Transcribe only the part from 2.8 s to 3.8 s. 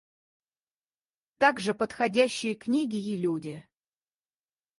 и люди.